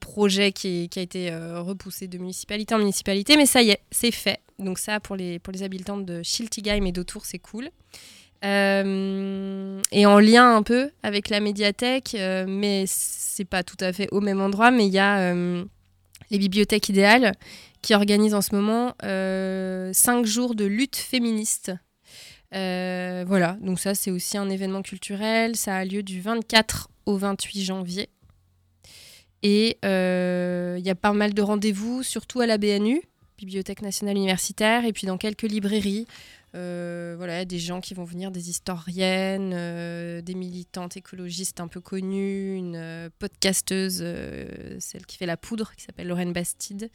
projet 0.00 0.52
qui, 0.52 0.88
a 0.96 1.00
été 1.00 1.32
euh, 1.32 1.60
repoussé 1.60 2.06
de 2.06 2.16
municipalité 2.16 2.74
en 2.74 2.78
municipalité. 2.78 3.36
Mais 3.36 3.46
ça 3.46 3.62
y 3.62 3.70
est, 3.70 3.80
c'est 3.90 4.12
fait. 4.12 4.40
Donc 4.58 4.78
ça, 4.78 5.00
pour 5.00 5.16
les, 5.16 5.38
pour 5.38 5.52
habitants 5.62 5.98
de 5.98 6.22
Schiltigheim 6.22 6.86
et 6.86 6.92
d'autour, 6.92 7.26
c'est 7.26 7.38
cool. 7.38 7.70
Et 8.42 8.46
en 10.06 10.18
lien 10.18 10.56
un 10.56 10.62
peu 10.62 10.90
avec 11.02 11.28
la 11.28 11.40
médiathèque, 11.40 12.16
mais 12.48 12.84
c'est 12.86 13.44
pas 13.44 13.62
tout 13.62 13.76
à 13.80 13.92
fait 13.92 14.08
au 14.12 14.22
même 14.22 14.40
endroit, 14.40 14.70
mais 14.70 14.86
il 14.86 14.92
y 14.92 14.98
a 14.98 15.34
les 15.34 16.38
bibliothèques 16.38 16.88
idéales 16.88 17.34
qui 17.82 17.94
organisent 17.94 18.34
en 18.34 18.40
ce 18.40 18.54
moment 18.54 18.94
5 19.02 20.24
jours 20.24 20.54
de 20.54 20.64
lutte 20.64 20.96
féministe. 20.96 21.72
Euh, 22.54 23.24
voilà, 23.26 23.56
donc 23.60 23.78
ça 23.78 23.94
c'est 23.94 24.10
aussi 24.10 24.36
un 24.36 24.50
événement 24.50 24.82
culturel, 24.82 25.54
ça 25.56 25.76
a 25.76 25.84
lieu 25.84 26.02
du 26.02 26.20
24 26.20 26.88
au 27.06 27.16
28 27.16 27.64
janvier. 27.64 28.08
Et 29.42 29.78
euh, 29.84 30.76
il 30.78 30.84
y 30.84 30.90
a 30.90 30.94
pas 30.94 31.12
mal 31.12 31.32
de 31.32 31.42
rendez-vous, 31.42 32.02
surtout 32.02 32.40
à 32.40 32.46
la 32.46 32.58
BNU, 32.58 33.02
Bibliothèque 33.38 33.82
nationale 33.82 34.16
universitaire, 34.16 34.84
et 34.84 34.92
puis 34.92 35.06
dans 35.06 35.16
quelques 35.16 35.42
librairies. 35.42 36.06
Euh, 36.56 37.14
voilà, 37.16 37.44
des 37.44 37.60
gens 37.60 37.80
qui 37.80 37.94
vont 37.94 38.04
venir, 38.04 38.32
des 38.32 38.50
historiennes, 38.50 39.50
des 40.20 40.34
militantes 40.34 40.96
écologistes 40.96 41.60
un 41.60 41.68
peu 41.68 41.80
connues, 41.80 42.56
une 42.56 43.08
podcasteuse, 43.18 44.04
celle 44.80 45.06
qui 45.06 45.16
fait 45.16 45.26
la 45.26 45.36
poudre, 45.36 45.72
qui 45.76 45.84
s'appelle 45.84 46.08
Lorraine 46.08 46.32
Bastide. 46.32 46.90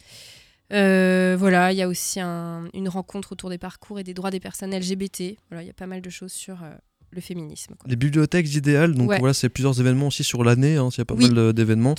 Euh, 0.73 1.35
voilà, 1.37 1.71
il 1.71 1.77
y 1.77 1.81
a 1.81 1.87
aussi 1.87 2.19
un- 2.19 2.67
une 2.73 2.89
rencontre 2.89 3.31
autour 3.33 3.49
des 3.49 3.57
parcours 3.57 3.99
et 3.99 4.03
des 4.03 4.13
droits 4.13 4.31
des 4.31 4.39
personnes 4.39 4.73
LGBT. 4.73 5.37
Voilà, 5.49 5.63
il 5.63 5.67
y 5.67 5.69
a 5.69 5.73
pas 5.73 5.87
mal 5.87 6.01
de 6.01 6.09
choses 6.09 6.31
sur 6.33 6.63
euh, 6.63 6.73
le 7.15 7.21
féminisme. 7.21 7.73
quoi. 7.79 7.89
Les 7.89 7.95
bibliothèques 7.95 8.53
idéales, 8.55 8.93
donc 8.93 9.09
Ouais. 9.09 9.19
voilà, 9.19 9.33
c'est 9.33 9.49
plusieurs 9.49 9.79
événements 9.79 10.07
aussi 10.07 10.23
sur 10.23 10.43
l'année. 10.43 10.75
hein, 10.75 10.89
Il 10.91 10.97
y 10.97 11.01
a 11.01 11.05
pas 11.05 11.15
Oui. 11.15 11.27
mal 11.29 11.37
euh, 11.37 11.53
d'événements. 11.53 11.95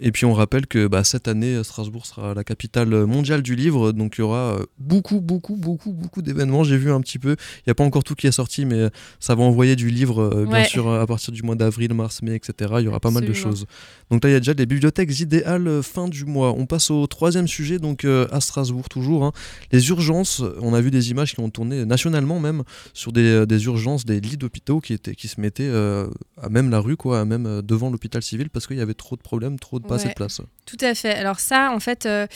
Et 0.00 0.12
puis 0.12 0.24
on 0.26 0.34
rappelle 0.34 0.66
que 0.66 0.86
bah, 0.86 1.04
cette 1.04 1.28
année, 1.28 1.54
euh, 1.54 1.62
Strasbourg 1.64 2.04
sera 2.06 2.34
la 2.34 2.44
capitale 2.44 2.88
mondiale 3.06 3.42
du 3.42 3.54
livre, 3.56 3.92
donc 3.92 4.16
il 4.16 4.20
y 4.20 4.24
aura 4.24 4.56
euh, 4.58 4.64
beaucoup, 4.78 5.20
beaucoup, 5.20 5.56
beaucoup, 5.56 5.92
beaucoup 5.92 6.22
d'événements. 6.22 6.64
J'ai 6.64 6.76
vu 6.76 6.90
un 6.92 7.00
petit 7.00 7.18
peu, 7.18 7.30
il 7.58 7.62
n'y 7.68 7.70
a 7.70 7.74
pas 7.74 7.84
encore 7.84 8.04
tout 8.04 8.14
qui 8.14 8.26
est 8.26 8.32
sorti, 8.32 8.64
mais 8.64 8.74
euh, 8.76 8.90
ça 9.20 9.34
va 9.34 9.42
envoyer 9.42 9.76
du 9.76 9.88
livre, 9.90 10.20
euh, 10.22 10.44
bien 10.46 10.58
Ouais. 10.60 10.64
sûr, 10.66 10.88
euh, 10.88 11.00
à 11.02 11.06
partir 11.06 11.32
du 11.32 11.42
mois 11.42 11.54
d'avril, 11.54 11.94
mars, 11.94 12.22
mai, 12.22 12.34
etc. 12.34 12.74
Il 12.78 12.84
y 12.84 12.88
aura 12.88 13.00
pas 13.00 13.10
mal 13.10 13.24
de 13.24 13.32
choses. 13.32 13.66
Donc 14.10 14.22
là, 14.24 14.30
il 14.30 14.32
y 14.32 14.36
a 14.36 14.40
déjà 14.40 14.54
des 14.54 14.66
bibliothèques 14.66 15.18
idéales 15.20 15.68
euh, 15.68 15.82
fin 15.82 16.08
du 16.08 16.24
mois. 16.24 16.52
On 16.56 16.66
passe 16.66 16.90
au 16.90 17.06
troisième 17.06 17.46
sujet, 17.48 17.78
donc 17.78 18.04
euh, 18.04 18.26
à 18.32 18.40
Strasbourg 18.40 18.88
toujours. 18.88 19.24
hein. 19.24 19.32
Les 19.72 19.88
urgences, 19.90 20.42
on 20.60 20.74
a 20.74 20.80
vu 20.80 20.90
des 20.90 21.10
images 21.10 21.34
qui 21.34 21.40
ont 21.40 21.50
tourné 21.50 21.84
nationalement 21.84 22.40
même 22.40 22.62
sur 22.94 23.12
des, 23.12 23.22
euh, 23.22 23.46
des 23.46 23.64
urgences, 23.66 24.04
des 24.04 24.20
lits 24.20 24.36
qui, 24.82 24.92
étaient, 24.92 25.14
qui 25.14 25.28
se 25.28 25.40
mettaient 25.40 25.68
euh, 25.68 26.08
à 26.40 26.48
même 26.48 26.70
la 26.70 26.80
rue, 26.80 26.96
quoi, 26.96 27.20
à 27.20 27.24
même 27.24 27.46
euh, 27.46 27.62
devant 27.62 27.90
l'hôpital 27.90 28.22
civil 28.22 28.50
parce 28.50 28.66
qu'il 28.66 28.76
y 28.76 28.80
avait 28.80 28.94
trop 28.94 29.16
de 29.16 29.22
problèmes, 29.22 29.58
trop 29.58 29.78
de 29.78 29.86
pas 29.86 29.96
assez 29.96 30.04
de 30.04 30.08
Ouais. 30.10 30.14
place. 30.14 30.40
Tout 30.64 30.76
à 30.80 30.94
fait. 30.94 31.14
Alors 31.14 31.38
ça, 31.40 31.70
en 31.72 31.80
fait, 31.80 32.06
euh, 32.06 32.26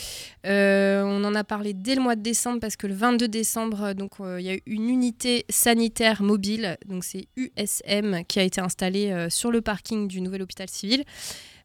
on 0.44 1.24
en 1.24 1.34
a 1.34 1.44
parlé 1.44 1.72
dès 1.74 1.94
le 1.94 2.00
mois 2.02 2.16
de 2.16 2.22
décembre 2.22 2.60
parce 2.60 2.76
que 2.76 2.86
le 2.86 2.94
22 2.94 3.28
décembre, 3.28 3.92
donc 3.94 4.12
il 4.20 4.44
y 4.44 4.50
a 4.50 4.54
eu 4.54 4.62
une 4.66 4.88
unité 4.88 5.44
sanitaire 5.48 6.22
mobile, 6.22 6.76
donc 6.86 7.04
c'est 7.04 7.26
USM, 7.36 8.24
qui 8.28 8.38
a 8.38 8.42
été 8.42 8.60
installée 8.60 9.26
sur 9.30 9.50
le 9.50 9.60
parking 9.60 10.06
du 10.08 10.20
nouvel 10.20 10.42
hôpital 10.42 10.68
civil. 10.68 11.04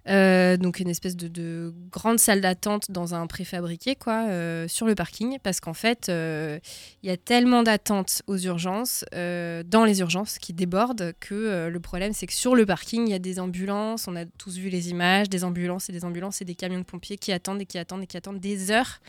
Euh, 0.07 0.55
donc 0.57 0.79
une 0.79 0.89
espèce 0.89 1.15
de, 1.15 1.27
de 1.27 1.73
grande 1.91 2.19
salle 2.19 2.39
d'attente 2.39 2.83
dans 2.89 3.15
un 3.15 3.25
préfabriqué 3.25 3.95
quoi 3.95 4.27
euh, 4.29 4.67
sur 4.67 4.85
le 4.85 4.93
parking. 4.93 5.39
Parce 5.41 5.59
qu'en 5.59 5.73
fait 5.73 6.09
euh, 6.09 6.59
il 7.01 7.09
y 7.09 7.11
a 7.11 7.17
tellement 7.17 7.63
d'attentes 7.63 8.21
aux 8.27 8.37
urgences 8.37 9.03
dans 9.13 9.83
les 9.85 9.99
urgences 10.01 10.37
qui 10.37 10.53
débordent 10.53 11.13
que 11.19 11.67
le 11.69 11.79
problème 11.79 12.13
c'est 12.13 12.27
que 12.27 12.33
sur 12.33 12.55
le 12.55 12.65
parking 12.65 13.07
il 13.07 13.11
y 13.11 13.15
a 13.15 13.19
des 13.19 13.39
ambulances. 13.39 14.07
On 14.07 14.15
a 14.15 14.25
tous 14.25 14.57
vu 14.57 14.69
les 14.69 14.89
images 14.89 15.29
des 15.29 15.43
ambulances 15.43 15.89
et 15.89 15.93
des 15.93 16.05
ambulances 16.05 16.41
et 16.41 16.45
des 16.45 16.55
camions 16.55 16.79
de 16.79 16.83
pompiers 16.85 17.17
qui 17.17 17.31
attendent 17.31 17.61
et 17.61 17.65
qui 17.65 17.77
attendent 17.79 18.03
et 18.03 18.07
qui 18.07 18.17
attendent 18.17 18.39
des 18.39 18.69
heures 18.71 18.99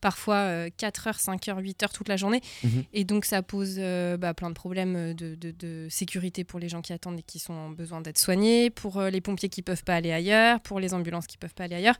parfois 0.00 0.36
euh, 0.36 0.68
4 0.76 1.08
heures 1.08 1.18
5 1.20 1.48
heures 1.48 1.58
8 1.58 1.82
heures 1.82 1.92
toute 1.92 2.08
la 2.08 2.16
journée. 2.16 2.40
Mhm. 2.64 2.84
et 2.94 3.04
donc 3.04 3.24
ça 3.26 3.42
pose 3.42 3.78
bah, 4.18 4.32
plein 4.34 4.48
de 4.48 4.54
problèmes 4.54 5.12
de, 5.14 5.34
de- 5.34 5.50
de 5.50 5.86
sécurité 5.90 6.44
pour 6.44 6.58
les 6.60 6.68
gens 6.68 6.80
qui 6.80 6.92
attendent 6.94 7.18
et 7.18 7.22
qui 7.22 7.38
sont 7.38 7.52
en 7.52 7.70
besoin 7.70 8.00
d'être 8.00 8.18
soignés 8.18 8.70
pour 8.70 9.02
les 9.02 9.20
pompiers 9.20 9.48
qui 9.50 9.60
peuvent 9.62 9.84
pas 9.84 9.96
aller 9.96 10.12
ailleurs 10.12 10.45
pour 10.62 10.80
les 10.80 10.94
ambulances 10.94 11.26
qui 11.26 11.36
peuvent 11.36 11.54
pas 11.54 11.64
aller 11.64 11.76
ailleurs. 11.76 11.96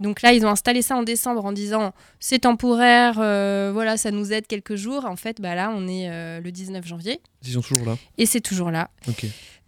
Donc 0.00 0.22
là, 0.22 0.32
ils 0.32 0.46
ont 0.46 0.48
installé 0.48 0.80
ça 0.80 0.96
en 0.96 1.02
décembre 1.02 1.44
en 1.44 1.52
disant 1.52 1.92
c'est 2.20 2.40
temporaire, 2.40 3.16
euh, 3.18 3.70
voilà, 3.72 3.98
ça 3.98 4.10
nous 4.10 4.32
aide 4.32 4.46
quelques 4.46 4.74
jours. 4.74 5.04
En 5.04 5.16
fait, 5.16 5.42
bah 5.42 5.54
là, 5.54 5.70
on 5.74 5.86
est 5.86 6.08
euh, 6.08 6.40
le 6.40 6.50
19 6.50 6.86
janvier. 6.86 7.20
Ils 7.44 7.52
sont 7.52 7.60
toujours 7.60 7.84
là. 7.84 7.98
Et 8.16 8.24
c'est 8.24 8.40
toujours 8.40 8.70
là. 8.70 8.90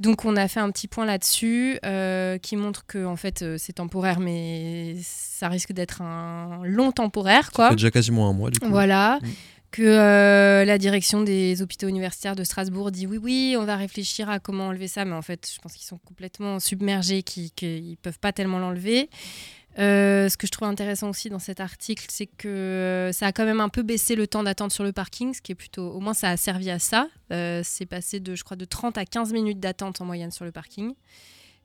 Donc 0.00 0.24
on 0.24 0.34
a 0.36 0.48
fait 0.48 0.58
un 0.58 0.70
petit 0.70 0.88
point 0.88 1.04
là-dessus 1.04 1.78
euh, 1.84 2.38
qui 2.38 2.56
montre 2.56 2.86
que 2.86 3.04
en 3.04 3.14
fait 3.14 3.44
c'est 3.58 3.74
temporaire, 3.74 4.18
mais 4.18 4.96
ça 5.02 5.48
risque 5.48 5.72
d'être 5.72 6.00
un 6.02 6.62
long 6.64 6.92
temporaire, 6.92 7.52
quoi. 7.52 7.66
Ça 7.66 7.70
fait 7.70 7.76
déjà 7.76 7.90
quasiment 7.90 8.28
un 8.28 8.32
mois 8.32 8.50
du 8.50 8.58
coup. 8.58 8.68
Voilà. 8.68 9.20
Mm. 9.22 9.26
Que 9.72 10.64
la 10.64 10.78
direction 10.78 11.22
des 11.22 11.62
hôpitaux 11.62 11.88
universitaires 11.88 12.36
de 12.36 12.44
Strasbourg 12.44 12.90
dit 12.90 13.06
oui, 13.06 13.16
oui, 13.16 13.56
on 13.58 13.64
va 13.64 13.76
réfléchir 13.76 14.28
à 14.28 14.38
comment 14.38 14.68
enlever 14.68 14.86
ça, 14.86 15.04
mais 15.04 15.14
en 15.14 15.22
fait, 15.22 15.50
je 15.52 15.58
pense 15.60 15.72
qu'ils 15.72 15.86
sont 15.86 15.98
complètement 15.98 16.60
submergés, 16.60 17.22
qu'ils 17.22 17.50
ne 17.90 17.94
peuvent 17.96 18.18
pas 18.18 18.32
tellement 18.32 18.58
l'enlever. 18.58 19.08
Euh, 19.78 20.28
ce 20.28 20.36
que 20.36 20.46
je 20.46 20.52
trouve 20.52 20.68
intéressant 20.68 21.08
aussi 21.08 21.30
dans 21.30 21.38
cet 21.38 21.60
article, 21.60 22.04
c'est 22.08 22.26
que 22.26 23.10
ça 23.12 23.26
a 23.26 23.32
quand 23.32 23.44
même 23.44 23.60
un 23.60 23.68
peu 23.68 23.82
baissé 23.82 24.14
le 24.14 24.26
temps 24.26 24.42
d'attente 24.42 24.72
sur 24.72 24.84
le 24.84 24.92
parking, 24.92 25.32
ce 25.32 25.40
qui 25.40 25.52
est 25.52 25.56
plutôt, 25.56 25.90
au 25.90 26.00
moins 26.00 26.14
ça 26.14 26.30
a 26.30 26.36
servi 26.36 26.70
à 26.70 26.78
ça. 26.78 27.08
Euh, 27.32 27.62
c'est 27.64 27.86
passé 27.86 28.20
de, 28.20 28.34
je 28.34 28.44
crois, 28.44 28.56
de 28.56 28.64
30 28.64 28.98
à 28.98 29.04
15 29.04 29.32
minutes 29.32 29.60
d'attente 29.60 30.00
en 30.00 30.04
moyenne 30.04 30.30
sur 30.30 30.44
le 30.44 30.52
parking. 30.52 30.92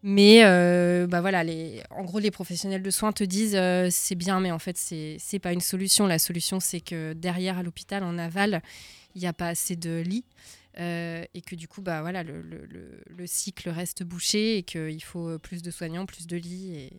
Mais 0.04 0.44
euh, 0.46 1.08
bah 1.08 1.22
voilà, 1.22 1.44
les, 1.44 1.82
en 1.90 2.04
gros, 2.04 2.20
les 2.20 2.32
professionnels 2.32 2.84
de 2.84 2.92
soins 2.92 3.12
te 3.12 3.24
disent 3.24 3.60
c'est 3.90 4.16
bien, 4.16 4.40
mais 4.40 4.52
en 4.52 4.60
fait, 4.60 4.78
c'est 4.78 5.18
n'est 5.34 5.40
pas 5.40 5.54
une 5.54 5.62
solution. 5.62 6.08
La 6.08 6.20
solution, 6.20 6.60
c'est 6.60 6.82
que 6.82 7.14
derrière, 7.14 7.58
à 7.58 7.64
l'hôpital, 7.64 8.04
en 8.04 8.18
aval, 8.18 8.62
il 9.16 9.22
n'y 9.22 9.28
a 9.28 9.34
pas 9.34 9.48
assez 9.50 9.76
de 9.76 10.00
lits. 10.00 10.26
et 10.78 11.42
que 11.46 11.56
du 11.56 11.68
coup, 11.68 11.82
bah, 11.82 12.02
voilà, 12.02 12.24
le, 12.24 12.42
le, 12.42 13.02
le 13.08 13.28
cycle 13.28 13.70
reste 13.70 14.04
bouché 14.04 14.58
et 14.58 14.64
qu'il 14.64 15.04
faut 15.04 15.40
plus 15.40 15.62
de 15.64 15.72
soignants, 15.72 16.06
plus 16.06 16.28
de 16.28 16.38
lits. 16.38 16.92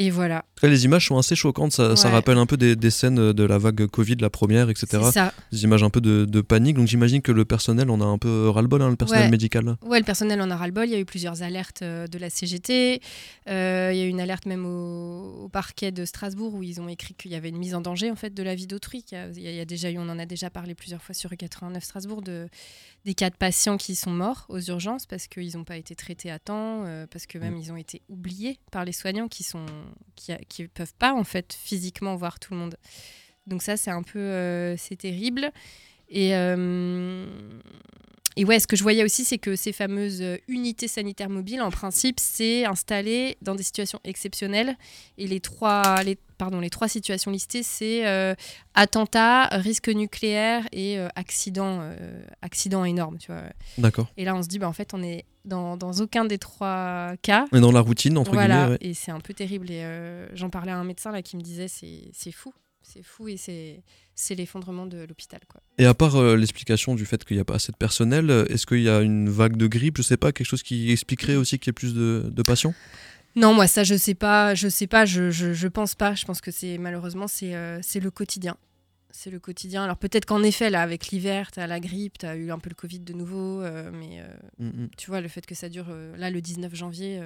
Et 0.00 0.10
voilà. 0.10 0.44
Les 0.62 0.84
images 0.84 1.06
sont 1.06 1.18
assez 1.18 1.34
choquantes, 1.34 1.72
ça, 1.72 1.96
ça 1.96 2.08
rappelle 2.08 2.38
un 2.38 2.46
peu 2.46 2.56
des, 2.56 2.76
des, 2.76 2.90
scènes 2.90 3.32
de 3.32 3.44
la 3.44 3.58
vague 3.58 3.86
Covid, 3.86 4.14
la 4.20 4.30
première, 4.30 4.70
etc. 4.70 5.02
Ça. 5.12 5.32
Des 5.50 5.64
images 5.64 5.82
un 5.82 5.90
peu 5.90 6.00
de, 6.00 6.24
de 6.24 6.40
panique, 6.40 6.76
donc 6.76 6.86
j'imagine 6.86 7.20
que 7.20 7.32
le 7.32 7.44
personnel 7.44 7.90
en 7.90 8.00
a 8.00 8.04
un 8.04 8.16
peu 8.16 8.48
ras-le-bol, 8.48 8.80
hein, 8.80 8.90
le 8.90 8.96
personnel 8.96 9.24
ouais. 9.24 9.30
médical. 9.30 9.76
Ouais, 9.82 9.98
le 9.98 10.04
personnel 10.04 10.40
en 10.40 10.50
a 10.50 10.56
ras-le-bol, 10.56 10.86
il 10.86 10.92
y 10.92 10.94
a 10.94 11.00
eu 11.00 11.04
plusieurs 11.04 11.42
alertes 11.42 11.82
euh, 11.82 12.06
de 12.06 12.16
la 12.16 12.30
CGT, 12.30 13.02
euh, 13.48 13.90
il 13.92 13.98
y 13.98 14.02
a 14.02 14.04
eu 14.04 14.08
une 14.08 14.20
alerte 14.20 14.46
même 14.46 14.66
au, 14.66 15.44
au, 15.44 15.48
parquet 15.48 15.90
de 15.90 16.04
Strasbourg 16.04 16.54
où 16.54 16.62
ils 16.62 16.80
ont 16.80 16.88
écrit 16.88 17.14
qu'il 17.14 17.32
y 17.32 17.34
avait 17.34 17.48
une 17.48 17.58
mise 17.58 17.74
en 17.74 17.80
danger 17.80 18.12
en 18.12 18.16
fait 18.16 18.32
de 18.32 18.42
la 18.44 18.54
vie 18.54 18.68
d'autrui. 18.68 19.04
Il, 19.10 19.32
il, 19.36 19.42
y 19.42 19.60
a 19.60 19.64
déjà 19.64 19.90
eu, 19.90 19.98
on 19.98 20.08
en 20.08 20.20
a 20.20 20.26
déjà 20.26 20.48
parlé 20.48 20.76
plusieurs 20.76 21.02
fois 21.02 21.14
sur 21.14 21.30
89 21.36 21.82
Strasbourg, 21.82 22.22
de, 22.22 22.48
des 23.04 23.14
cas 23.14 23.30
de 23.30 23.36
patients 23.36 23.78
qui 23.78 23.94
sont 23.94 24.10
morts 24.10 24.46
aux 24.48 24.60
urgences 24.60 25.06
parce 25.06 25.26
qu'ils 25.26 25.56
n'ont 25.56 25.64
pas 25.64 25.76
été 25.76 25.94
traités 25.94 26.30
à 26.30 26.38
temps, 26.38 26.84
euh, 26.84 27.06
parce 27.10 27.26
que 27.26 27.38
même 27.38 27.54
mmh. 27.54 27.58
ils 27.58 27.72
ont 27.72 27.76
été 27.76 28.02
oubliés 28.08 28.58
par 28.70 28.84
les 28.84 28.92
soignants 28.92 29.28
qui 29.28 29.42
sont... 29.42 29.66
Qui, 30.16 30.34
qui 30.48 30.68
peuvent 30.68 30.94
pas 30.98 31.14
en 31.14 31.24
fait 31.24 31.52
physiquement 31.52 32.16
voir 32.16 32.38
tout 32.40 32.52
le 32.54 32.60
monde. 32.60 32.76
Donc 33.46 33.62
ça 33.62 33.76
c'est 33.76 33.90
un 33.90 34.02
peu 34.02 34.18
euh, 34.18 34.76
c'est 34.76 34.96
terrible 34.96 35.52
et 36.08 36.34
euh, 36.36 37.26
et 38.36 38.44
ouais, 38.44 38.60
ce 38.60 38.66
que 38.66 38.76
je 38.76 38.82
voyais 38.82 39.02
aussi, 39.02 39.24
c'est 39.24 39.38
que 39.38 39.56
ces 39.56 39.72
fameuses 39.72 40.22
unités 40.46 40.86
sanitaires 40.86 41.28
mobiles, 41.28 41.60
en 41.60 41.70
principe, 41.70 42.20
c'est 42.20 42.64
installé 42.64 43.36
dans 43.42 43.54
des 43.54 43.64
situations 43.64 43.98
exceptionnelles. 44.04 44.76
Et 45.16 45.26
les 45.26 45.40
trois, 45.40 46.02
les, 46.04 46.16
pardon, 46.36 46.60
les 46.60 46.70
trois 46.70 46.86
situations 46.88 47.30
listées, 47.30 47.64
c'est 47.64 48.06
euh, 48.06 48.34
attentat, 48.74 49.46
risque 49.46 49.88
nucléaire 49.88 50.68
et 50.70 50.98
euh, 50.98 51.08
accident, 51.16 51.80
euh, 51.80 52.22
accident 52.42 52.84
énorme. 52.84 53.18
Tu 53.18 53.32
vois. 53.32 53.42
D'accord. 53.76 54.06
Et 54.16 54.24
là, 54.24 54.36
on 54.36 54.42
se 54.42 54.48
dit, 54.48 54.60
bah, 54.60 54.68
en 54.68 54.72
fait, 54.72 54.94
on 54.94 55.02
est 55.02 55.24
dans, 55.44 55.76
dans 55.76 55.92
aucun 55.94 56.24
des 56.24 56.38
trois 56.38 57.14
cas. 57.22 57.46
Est 57.52 57.60
dans 57.60 57.72
la 57.72 57.80
routine, 57.80 58.18
entre 58.18 58.34
voilà. 58.34 58.54
guillemets. 58.54 58.70
Ouais. 58.70 58.90
Et 58.90 58.94
c'est 58.94 59.10
un 59.10 59.20
peu 59.20 59.34
terrible. 59.34 59.70
Et 59.70 59.84
j'en 60.34 60.50
parlais 60.50 60.72
à 60.72 60.78
un 60.78 60.84
médecin 60.84 61.10
là, 61.10 61.22
qui 61.22 61.36
me 61.36 61.42
disait, 61.42 61.66
c'est 61.68 62.32
fou. 62.32 62.52
C'est 62.90 63.02
fou 63.02 63.28
et 63.28 63.36
c'est 63.36 63.82
c'est 64.14 64.34
l'effondrement 64.34 64.86
de 64.86 65.04
l'hôpital. 65.04 65.40
Et 65.76 65.84
à 65.84 65.94
part 65.94 66.16
euh, 66.16 66.36
l'explication 66.36 66.94
du 66.94 67.04
fait 67.04 67.22
qu'il 67.24 67.36
n'y 67.36 67.40
a 67.40 67.44
pas 67.44 67.56
assez 67.56 67.70
de 67.70 67.76
personnel, 67.76 68.30
est-ce 68.48 68.66
qu'il 68.66 68.80
y 68.80 68.88
a 68.88 69.00
une 69.02 69.28
vague 69.28 69.56
de 69.56 69.66
grippe 69.66 69.98
Je 69.98 70.02
sais 70.02 70.16
pas, 70.16 70.32
quelque 70.32 70.46
chose 70.46 70.62
qui 70.62 70.90
expliquerait 70.90 71.36
aussi 71.36 71.58
qu'il 71.58 71.68
y 71.68 71.72
ait 71.72 71.80
plus 71.82 71.94
de, 71.94 72.30
de 72.32 72.42
patients? 72.42 72.74
Non, 73.36 73.52
moi 73.52 73.66
ça 73.66 73.84
je 73.84 73.94
sais 73.94 74.14
pas, 74.14 74.54
je 74.54 74.68
sais 74.68 74.86
pas, 74.86 75.04
je, 75.04 75.30
je, 75.30 75.52
je 75.52 75.68
pense 75.68 75.94
pas. 75.94 76.14
Je 76.14 76.24
pense 76.24 76.40
que 76.40 76.50
c'est 76.50 76.78
malheureusement 76.78 77.28
c'est 77.28 77.54
euh, 77.54 77.80
le 77.94 78.10
quotidien. 78.10 78.56
C'est 79.10 79.30
le 79.30 79.38
quotidien. 79.38 79.84
Alors 79.84 79.96
peut-être 79.96 80.24
qu'en 80.24 80.42
effet, 80.42 80.70
là, 80.70 80.82
avec 80.82 81.08
l'hiver, 81.08 81.50
tu 81.50 81.60
as 81.60 81.66
la 81.66 81.80
grippe, 81.80 82.18
tu 82.18 82.26
as 82.26 82.36
eu 82.36 82.50
un 82.50 82.58
peu 82.58 82.70
le 82.70 82.74
Covid 82.74 83.00
de 83.00 83.12
nouveau, 83.12 83.62
euh, 83.62 83.90
mais 83.92 84.22
mm 84.58 84.70
-hmm. 84.70 84.88
tu 84.96 85.10
vois, 85.10 85.20
le 85.20 85.28
fait 85.28 85.44
que 85.46 85.54
ça 85.54 85.68
dure, 85.68 85.88
là, 86.16 86.30
le 86.30 86.40
19 86.40 86.74
janvier... 86.74 87.20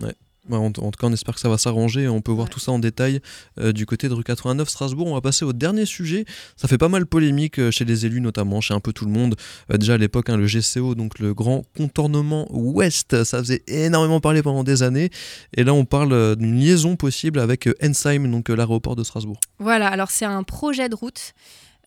ouais. 0.00 0.14
En, 0.56 0.66
en, 0.66 0.70
tout 0.70 0.90
cas, 0.90 1.06
on 1.06 1.12
espère 1.12 1.34
que 1.34 1.40
ça 1.40 1.48
va 1.48 1.58
s'arranger. 1.58 2.08
On 2.08 2.20
peut 2.20 2.32
voir 2.32 2.46
ouais. 2.46 2.52
tout 2.52 2.60
ça 2.60 2.72
en 2.72 2.78
détail 2.78 3.20
euh, 3.60 3.72
du 3.72 3.86
côté 3.86 4.08
de 4.08 4.14
rue 4.14 4.24
89 4.24 4.68
Strasbourg. 4.68 5.06
On 5.06 5.14
va 5.14 5.20
passer 5.20 5.44
au 5.44 5.52
dernier 5.52 5.86
sujet. 5.86 6.24
Ça 6.56 6.68
fait 6.68 6.78
pas 6.78 6.88
mal 6.88 7.06
polémique 7.06 7.58
euh, 7.58 7.70
chez 7.70 7.84
les 7.84 8.06
élus, 8.06 8.20
notamment 8.20 8.60
chez 8.60 8.74
un 8.74 8.80
peu 8.80 8.92
tout 8.92 9.04
le 9.04 9.10
monde. 9.10 9.34
Euh, 9.72 9.76
déjà 9.76 9.94
à 9.94 9.98
l'époque, 9.98 10.30
hein, 10.30 10.36
le 10.36 10.46
GCO, 10.46 10.94
donc 10.94 11.18
le 11.18 11.34
grand 11.34 11.64
contournement 11.76 12.46
ouest, 12.50 13.24
ça 13.24 13.38
faisait 13.38 13.62
énormément 13.66 14.20
parler 14.20 14.42
pendant 14.42 14.64
des 14.64 14.82
années. 14.82 15.10
Et 15.56 15.64
là, 15.64 15.74
on 15.74 15.84
parle 15.84 16.36
d'une 16.36 16.58
liaison 16.58 16.96
possible 16.96 17.38
avec 17.38 17.68
Ensheim, 17.82 18.30
donc 18.30 18.48
l'aéroport 18.48 18.96
de 18.96 19.04
Strasbourg. 19.04 19.38
Voilà, 19.58 19.88
alors 19.88 20.10
c'est 20.10 20.24
un 20.24 20.42
projet 20.42 20.88
de 20.88 20.94
route. 20.94 21.34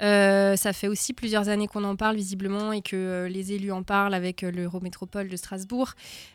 Euh, 0.01 0.55
ça 0.55 0.73
fait 0.73 0.87
aussi 0.87 1.13
plusieurs 1.13 1.49
années 1.49 1.67
qu'on 1.67 1.83
en 1.83 1.95
parle 1.95 2.15
visiblement 2.15 2.71
et 2.71 2.81
que 2.81 2.95
euh, 2.95 3.29
les 3.29 3.53
élus 3.53 3.71
en 3.71 3.83
parlent 3.83 4.15
avec 4.15 4.43
euh, 4.43 4.51
l'Eurométropole 4.51 5.29
de 5.29 5.35
Strasbourg. 5.35 5.91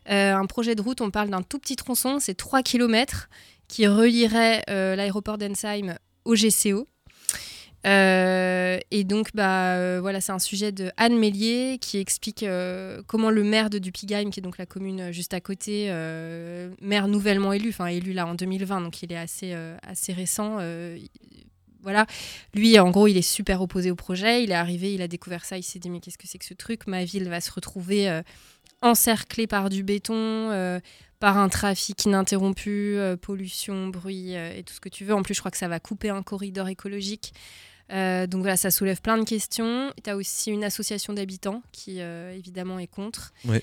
un 0.06 0.46
projet 0.46 0.75
de 0.75 0.82
route, 0.82 1.00
on 1.00 1.11
parle 1.11 1.30
d'un 1.30 1.42
tout 1.42 1.58
petit 1.58 1.76
tronçon, 1.76 2.18
c'est 2.20 2.35
3 2.35 2.62
km, 2.62 3.28
qui 3.68 3.87
relierait 3.87 4.62
l'aéroport 4.68 5.38
d'Ensheim 5.38 5.96
au 6.25 6.35
GCO. 6.35 6.87
et 7.85 9.04
donc, 9.04 9.30
bah, 9.35 10.00
voilà, 10.00 10.20
c'est 10.20 10.32
un 10.32 10.38
sujet 10.38 10.70
de 10.70 10.90
Anne 10.96 11.18
Mélier 11.18 11.78
qui 11.80 11.99
explique 11.99 12.44
comment 13.06 13.30
le 13.30 13.42
maire 13.42 13.70
de 13.70 13.78
Dupigheim, 13.78 14.30
qui 14.30 14.40
est 14.40 14.42
donc 14.42 14.58
la 14.58 14.66
commune 14.66 15.11
juste 15.12 15.35
à 15.35 15.40
côté, 15.40 15.88
maire 16.80 17.08
nouvellement 17.08 17.52
élu, 17.52 17.70
enfin 17.70 17.87
élu 17.87 18.12
là 18.12 18.26
en 18.26 18.35
2020, 18.35 18.82
donc 18.82 19.02
il 19.02 19.12
est 19.12 19.18
assez, 19.18 19.54
assez 19.82 20.12
récent, 20.12 20.58
voilà. 21.87 22.05
Lui, 22.52 22.81
en 22.81 22.90
gros, 22.90 23.07
il 23.07 23.16
est 23.16 23.23
super 23.23 23.62
opposé 23.62 23.93
au 23.93 23.95
projet. 23.95 24.43
Il 24.43 24.50
est 24.50 24.55
arrivé, 24.55 24.93
il 24.93 25.02
a 25.02 25.07
découvert 25.07 25.45
ça, 25.45 25.57
il 25.57 25.62
s'est 25.62 25.78
dit 25.78 25.88
mais 25.88 26.00
qu'est-ce 26.00 26.19
que 26.19 26.26
c'est 26.26 26.37
que 26.37 26.45
ce 26.45 26.52
truc? 26.52 26.88
Ma 26.88 27.05
ville 27.05 27.28
va 27.28 27.40
se 27.40 27.52
retrouver 27.52 28.11
euh, 28.11 28.23
encerclée 28.83 29.47
par 29.47 29.71
du 29.71 29.85
béton, 29.85 30.16
euh, 30.16 30.81
par 31.21 31.38
un 31.38 31.49
trafic 31.49 32.05
ininterrompu, 32.05 32.97
euh, 32.97 33.16
pollution, 33.16 33.87
bruit 33.87 34.33
et 34.35 34.64
tout 34.64 34.75
ce 34.75 34.81
que 34.81 34.88
tu 34.88 35.05
veux. 35.05 35.14
En 35.14 35.23
plus, 35.23 35.35
je 35.35 35.38
crois 35.38 35.52
que 35.52 35.59
ça 35.59 35.69
va 35.69 35.78
couper 35.78 36.11
un 36.11 36.25
corridor 36.25 36.66
écologique. 36.66 37.33
Donc 37.88 38.40
voilà, 38.40 38.57
ça 38.57 38.73
soulève 38.73 39.00
plein 39.00 39.16
de 39.16 39.25
questions. 39.25 39.93
Tu 40.02 40.11
as 40.11 40.16
aussi 40.16 40.50
une 40.50 40.64
association 40.64 41.12
d'habitants 41.12 41.62
qui, 41.71 42.00
évidemment, 42.00 42.81
est 42.81 42.88
contre. 42.88 43.33
Ouais. 43.45 43.62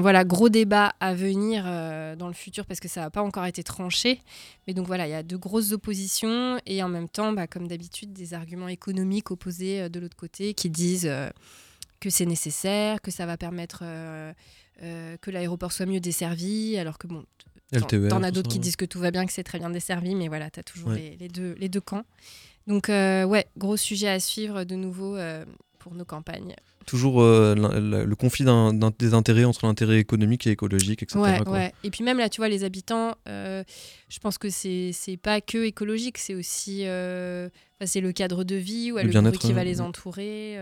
Euh, 0.00 0.02
voilà, 0.02 0.24
gros 0.24 0.48
débat 0.48 0.94
à 1.00 1.14
venir 1.14 1.64
dans 2.16 2.26
le 2.26 2.32
futur 2.34 2.66
parce 2.66 2.80
que 2.80 2.88
ça 2.88 3.02
n'a 3.02 3.10
pas 3.10 3.22
encore 3.22 3.46
été 3.46 3.62
tranché. 3.62 4.20
Mais 4.66 4.74
donc 4.74 4.86
voilà, 4.86 5.06
il 5.06 5.10
y 5.10 5.14
a 5.14 5.22
de 5.22 5.36
grosses 5.36 5.72
oppositions 5.72 6.58
et 6.66 6.82
en 6.82 6.88
même 6.88 7.08
temps, 7.08 7.32
bah, 7.32 7.46
comme 7.46 7.68
d'habitude, 7.68 8.12
des 8.12 8.34
arguments 8.34 8.68
économiques 8.68 9.30
opposés 9.30 9.88
de 9.88 10.00
l'autre 10.00 10.16
côté 10.16 10.54
qui 10.54 10.70
disent 10.70 11.10
que 12.00 12.10
c'est 12.10 12.26
nécessaire, 12.26 13.00
que 13.00 13.10
ça 13.10 13.26
va 13.26 13.36
permettre 13.36 13.84
que 14.80 15.30
l'aéroport 15.30 15.72
soit 15.72 15.86
mieux 15.86 16.00
desservi, 16.00 16.76
alors 16.76 16.98
que 16.98 17.06
bon. 17.06 17.24
T'en 18.08 18.24
as 18.24 18.32
d'autres 18.32 18.50
qui 18.50 18.58
disent 18.58 18.74
que 18.74 18.84
tout 18.84 18.98
va 18.98 19.12
bien, 19.12 19.24
que 19.26 19.32
c'est 19.32 19.44
très 19.44 19.60
bien 19.60 19.70
desservi, 19.70 20.16
mais 20.16 20.26
voilà, 20.26 20.50
tu 20.50 20.58
as 20.58 20.64
toujours 20.64 20.88
ouais. 20.88 20.96
les, 20.96 21.16
les, 21.16 21.28
deux, 21.28 21.54
les 21.58 21.68
deux 21.68 21.80
camps. 21.80 22.04
Donc, 22.66 22.88
euh, 22.88 23.24
ouais, 23.24 23.46
gros 23.56 23.76
sujet 23.76 24.08
à 24.08 24.20
suivre 24.20 24.64
de 24.64 24.74
nouveau 24.74 25.16
euh, 25.16 25.44
pour 25.80 25.94
nos 25.94 26.04
campagnes. 26.04 26.54
Toujours 26.86 27.20
euh, 27.22 27.54
le, 27.56 28.04
le 28.04 28.16
conflit 28.16 28.44
des 28.98 29.14
intérêts 29.14 29.44
entre 29.44 29.66
l'intérêt 29.66 29.98
économique 29.98 30.46
et 30.46 30.50
écologique, 30.50 31.02
etc. 31.02 31.18
Ouais, 31.18 31.48
ouais. 31.48 31.72
Et 31.82 31.90
puis 31.90 32.04
même 32.04 32.18
là, 32.18 32.28
tu 32.28 32.40
vois, 32.40 32.48
les 32.48 32.62
habitants, 32.62 33.14
je 33.26 34.18
pense 34.22 34.38
que 34.38 34.48
c'est 34.50 34.92
pas 35.20 35.40
que 35.40 35.64
écologique, 35.64 36.18
c'est 36.18 36.34
aussi 36.34 36.84
c'est 37.84 38.00
le 38.00 38.12
cadre 38.12 38.44
de 38.44 38.54
vie 38.54 38.92
ou 38.92 38.98
le, 38.98 39.04
le 39.04 39.20
bruit 39.22 39.38
qui 39.38 39.52
va 39.52 39.64
les 39.64 39.80
entourer. 39.80 40.56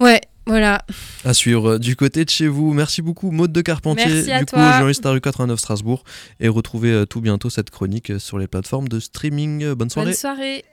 Ouais, 0.00 0.20
voilà. 0.46 0.84
À 1.24 1.34
suivre 1.34 1.78
du 1.78 1.96
côté 1.96 2.24
de 2.24 2.30
chez 2.30 2.46
vous. 2.46 2.72
Merci 2.72 3.02
beaucoup, 3.02 3.32
Maude 3.32 3.50
de 3.52 3.60
Carpentier, 3.60 4.06
Merci 4.06 4.30
à 4.30 4.38
du 4.38 4.46
toi. 4.46 4.58
coup, 4.60 4.72
journaliste 4.74 5.04
à 5.04 5.10
rue 5.10 5.20
89 5.20 5.58
Strasbourg. 5.58 6.04
Et 6.38 6.46
retrouvez 6.46 7.04
tout 7.10 7.20
bientôt 7.20 7.50
cette 7.50 7.70
chronique 7.70 8.12
sur 8.20 8.38
les 8.38 8.46
plateformes 8.46 8.88
de 8.88 9.00
streaming. 9.00 9.72
Bonne 9.74 9.90
soirée. 9.90 10.10
Bonne 10.10 10.14
soirée. 10.16 10.64